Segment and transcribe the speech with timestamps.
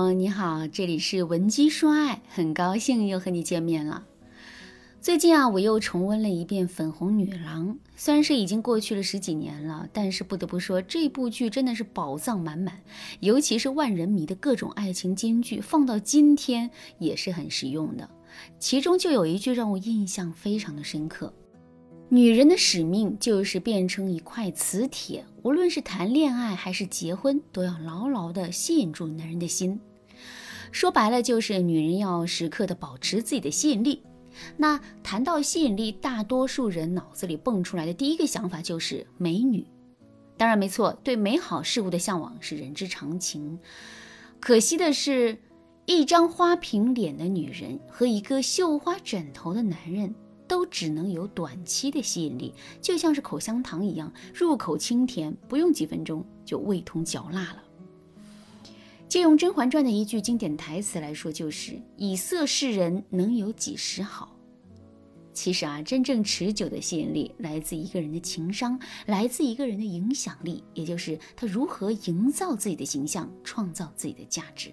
[0.00, 4.06] 朋友，你好，这里是文姬说爱，很高兴又和你见面了。
[4.98, 12.80] 最近啊，我又重温了一遍《粉红女郎》，虽然是已经过去了十几年了，但是不得不说，这部剧真的是宝藏满满，
[13.20, 18.08] 尤其是万人迷的各种爱情金句，放到今天也是很实用的。
[18.58, 21.30] 其中就有一句让我印象非常的深刻：
[22.08, 29.78] 女人的使命就是变成一块磁铁，无论是谈恋爱还是结婚，都要牢牢的吸引住男人的心。
[30.72, 34.02] 说白了，就是女人要时刻的保持自己的吸引力。
[34.56, 39.66] 那谈到吸引力，大多数人脑子里蹦出来的第一个想法就是美女。
[40.36, 43.58] 当然没错，对美好事物的向往是人之常情。
[44.38, 45.36] 可惜的是，
[45.84, 50.14] 一张花瓶脸的女人和一个绣花枕头的男人，
[50.48, 57.62] 都只能有短期的吸引力，就像是口香糖一样，入口清甜，不用几分钟就味同嚼蜡了。
[59.10, 64.36] 借用《甄嬛传》的一句经典台词来说，就是“以色侍人，能有几时好”。
[65.34, 74.72] 其实啊，真正持久的吸引力来自一个人的情商，来自一个人的影响力，也就是他如何营造自己的形象，创造自己的价值。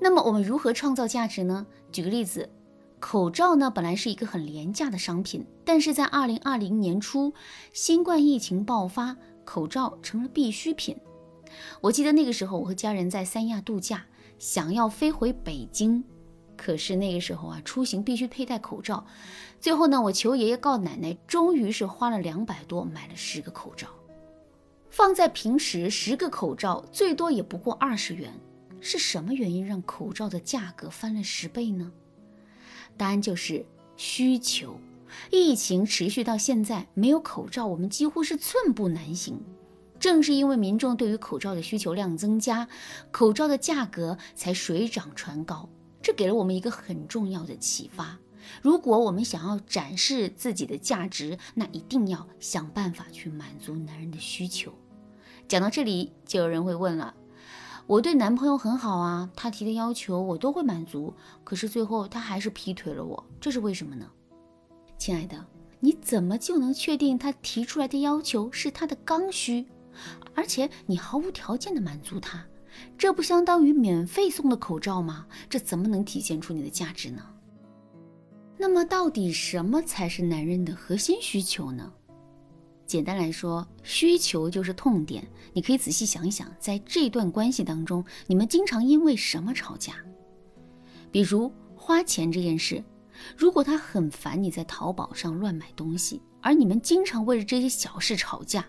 [0.00, 1.64] 那么，我们如何创造价值呢？
[1.92, 2.50] 举个例子，
[2.98, 7.32] 口罩呢，本来是一个很廉价的商品，但是在二零二零年初，
[7.72, 10.96] 新冠疫情爆发，口罩成了必需品。
[11.80, 14.06] 我记得那个时候，我和家人在三亚度假，
[14.38, 16.04] 想要飞回北京，
[16.56, 19.06] 可是那个时候啊，出行必须佩戴口罩。
[19.60, 23.88] 最后呢，我求爷爷告奶奶，终于是花了两百多买了十个口罩。
[24.90, 28.32] 放在平时，十个口罩最多也不过二十元。
[28.80, 31.90] 是什么原因让口罩的价格翻了十倍呢？
[32.98, 33.64] 答案就是
[33.96, 34.78] 需求。
[35.30, 39.40] 疫情持续到现在，没有口罩，我们几乎是寸步难行。
[40.04, 42.68] 正是因为民众对于口罩的需求量增加，
[43.10, 45.66] 口罩的价格才水涨船高。
[46.02, 48.18] 这给了我们一个很重要的启发：
[48.60, 54.70] 如果我们想要展示自己的价值，那一定要想办法去满足男人的需求。
[55.48, 57.14] 讲到这里，就有人会问了：
[57.86, 64.06] 我对男朋友很好啊，他提的要求我都会满足，可是最后他还是劈腿了我，这是为什么呢？
[64.98, 65.42] 亲爱的，
[65.80, 69.64] 你怎么就能确定他提出来的要求是他的刚需？
[70.34, 72.44] 而且你毫无条件的满足他，
[72.98, 75.26] 这不相当于免费送的口罩吗？
[75.48, 77.22] 这怎么能体现出你的价值呢？
[78.56, 81.92] 那么到底什么才是男人的核心需求呢？
[82.86, 85.26] 简单来说，需求就是痛点。
[85.52, 89.94] 你可以仔细想一想，在这段关系当中，你们经常因为什么吵架？
[91.10, 92.84] 比如花钱这件事，
[93.36, 98.66] 如果他很烦你在淘宝上乱买东西，而你们经常为了这些小事吵架。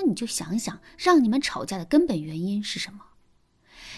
[0.00, 3.00] 那你就想想，让你们吵架的根本原因是什么？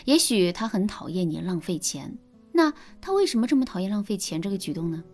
[0.06, 2.16] 也许他很讨厌你浪费钱，
[2.52, 2.72] 那
[3.02, 5.04] 他为什么这么讨厌浪费钱这个举动呢？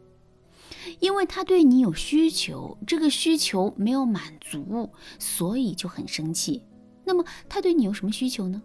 [1.00, 4.88] 因为他对你有需求，这个需求没有满足，
[5.18, 6.62] 所以就很生气。
[7.04, 8.62] 那么他对你有什么需求呢？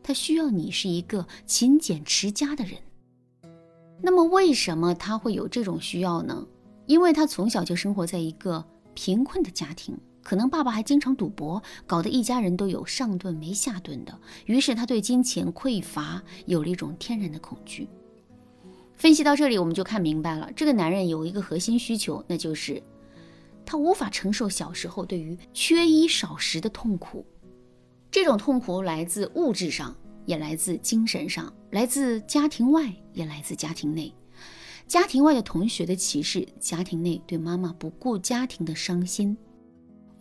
[0.00, 2.78] 他需要你是一个勤俭持家的人。
[4.00, 6.46] 那么为什么他会有这种需要呢？
[6.86, 8.64] 因为他从小就生活在一个
[8.94, 9.98] 贫困的家庭。
[10.22, 14.18] 可能爸爸还经常赌博，搞得一家人都有上顿没下顿的。
[14.46, 17.88] 于是他对金钱匮乏有了一种天然的恐惧。
[18.94, 22.80] 分析到这里，我们就看明白了，这个男人有一个核心需求，那就是
[23.66, 27.26] 他无法承受小时候对于缺衣少食的痛苦。
[28.10, 34.14] 这种痛苦来自物质上，也来自精神上，来自家庭外，也来自家庭内。
[34.86, 39.36] 家庭外的同学的歧视，家庭内对妈妈不顾家庭的伤心。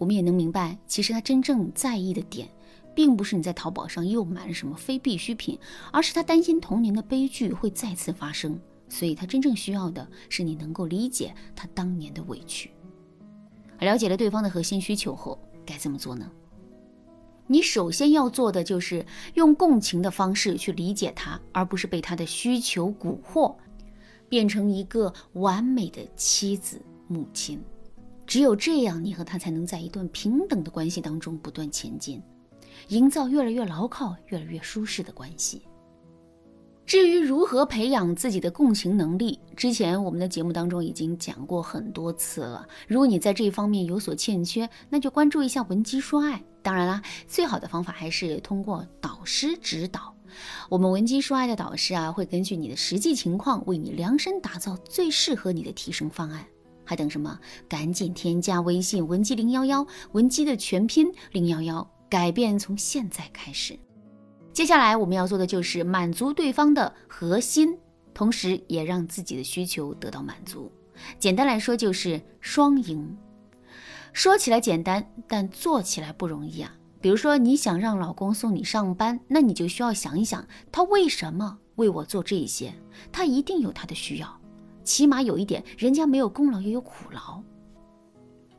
[0.01, 2.49] 我们也能明白，其实他真正在意的点，
[2.95, 5.59] 并不是你在淘宝上又买了什么非必需品，
[5.93, 8.59] 而是他担心童年的悲剧会再次发生。
[8.89, 12.71] 所以他真正需要的是你能够理解他当年的委屈。
[13.79, 16.27] 了解了对方的核心需求后，该怎么做呢？
[17.45, 19.05] 你首先要做的就是
[19.35, 23.55] 用共情的方式去理解他，而不是被他的需求蛊惑，
[24.27, 27.61] 变成一个完美的妻子、母亲。
[28.31, 32.23] 只有这样，你和他才能在一段平等的关系当中不断前进，
[32.87, 35.63] 营造越来越牢靠、越来越舒适的关系。
[36.85, 42.65] 至于如何培养自己的共情能力，之前我们的节目当中已经讲过很多次了。
[42.87, 46.41] 如果你在这一方面有所欠缺，那就关注一下文姬说爱。
[46.61, 50.15] 当然啦，最好的方法还是通过导师指导。
[50.69, 56.45] 我们文姬说爱的导师啊，会根据你的实际情况，为你量身打造最适合你的提升方案。
[56.91, 57.39] 还等什么？
[57.69, 63.79] 赶紧添加微信文姬零幺幺，文姬的全拼零幺幺，改变从现在开始。
[64.51, 67.77] 接下来我们要做的就是满足对方的核心，
[68.13, 70.69] 同时也让自己的需求得到满足。
[71.17, 73.17] 简单来说就是双赢。
[74.11, 76.75] 说起来简单，但做起来不容易啊。
[76.99, 82.73] 比如说，你想让老公送你上班，那你就需要想一想，他为什么为我做这些？
[83.13, 84.40] 他一定有他的需要，
[84.83, 87.41] 起码有一点，人家没有功劳也有苦劳。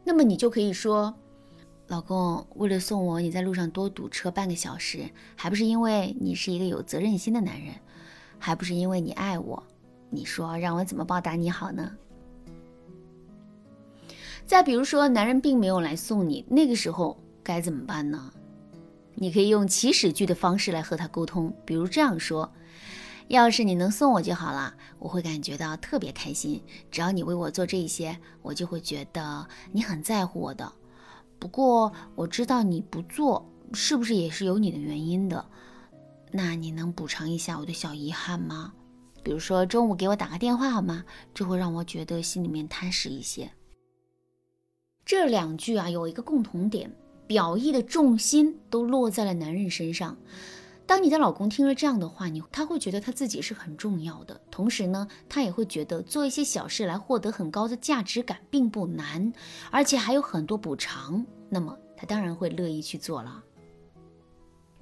[0.04, 1.14] 那么你就可以说，
[1.88, 7.74] 老公为了送我，你在路上多堵车半个小时，还不是因为你是一个有责任心的男人，
[8.38, 9.62] 还不是因为你爱我？
[10.10, 11.90] 你说让我怎么报答你好呢？
[14.44, 18.32] 再比如说，男人并没有来送你，那个时候该怎么办呢？
[19.14, 22.50] 你可以用祈使句的方式来和他沟通，比如这样说
[23.28, 26.62] ：“要是你能送我就好了，我会感觉到特别开心。
[26.90, 30.70] 只要你为我做这些，我就会觉得你很在乎我的。
[31.38, 35.44] 不过我知道你不做，是不是也是有你的原因的？
[36.30, 38.72] 那你能补偿一下我的小遗憾吗？
[39.22, 41.04] 比如说中午给我打个电话好吗？
[41.32, 43.50] 这会让我觉得心里面踏实一些。”
[45.04, 46.94] 这两句啊，有一个共同点，
[47.26, 50.16] 表意的重心都落在了男人身上。
[50.92, 59.32] 当你的老公听了这样的话，你他会觉得他自己是很重要的，同时呢，他也会觉得做一些小事来获得很高的价值感并不难，
[59.70, 63.42] 而且还有很多补偿，那么他当然会乐意去做了。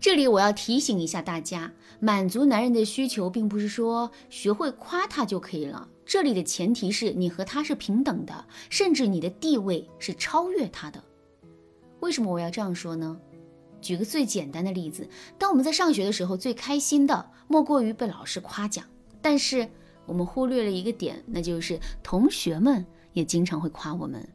[0.00, 1.70] 这里我要提醒一下大家，
[2.00, 5.88] 满足男人的需求，并不是说学会夸他就可以了。
[6.04, 11.00] 这里的前提是你和他是平等的，甚至你的地位是超越他的。
[12.00, 13.16] 为什么我要这样说呢？
[13.80, 18.84] 举个最简单的例子，当我们在上学的时候，最开心的莫过于被老师夸奖。
[19.20, 19.68] 但是
[20.06, 24.26] 我们忽略了一个点，那就是同学们也经常会夸我们。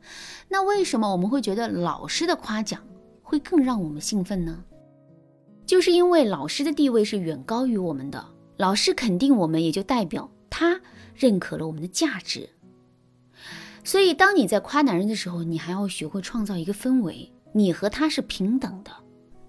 [0.49, 2.81] 那为什么我们会觉得老师的夸奖
[3.23, 4.63] 会更让我们兴奋呢？
[5.65, 8.25] 就是因为老师的地位是远高于我们的，
[8.57, 10.81] 老师肯定我们，也就代表他。
[11.17, 12.49] 认可了我们的价值，
[13.85, 18.91] 所以当你在夸男人的时候，你还要学会创造一个氛围，你和他是平等的。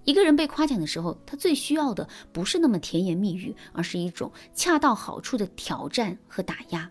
[0.07, 6.91] 一个人被夸奖的时候，他最需要的不是那么甜言蜜语，而是一种恰到好处的挑战和打压，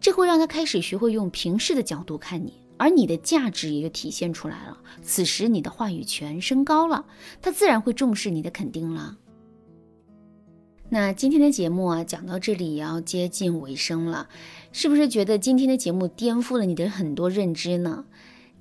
[0.00, 4.78] 这会让他开始学会用平视的角度看你，而你的价值也就体现出来了。
[5.02, 7.04] 此时你的话语权升高了，
[7.42, 9.18] 他自然会重视你的肯定了。
[10.88, 14.28] 那今天的节目啊，讲到这里也要接近尾声了，
[14.72, 18.04] 是不是觉得今天的节目颠覆了你的很多认知呢？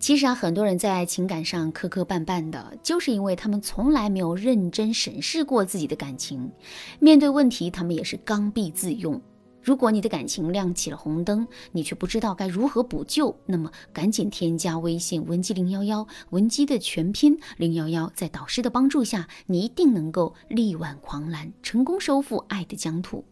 [0.03, 6.51] 其实啊，很多人在情感上磕磕绊绊的，就是因为他们从来没有认真审视过自己的感情，
[6.99, 9.21] 面对问题，他们也是刚愎自用。
[9.61, 23.23] 如果你的感情亮起了红灯，你却不知道该如何补救，那么赶紧添加微信文姬零幺幺，文姬的全拼零幺幺，在导师的帮助下，你一定能够力挽狂澜，成功收复爱的疆土。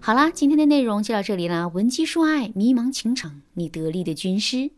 [0.00, 4.70] 好啦，今天的内容就到这里啦，文姬说爱，迷茫情场，你得力的军师。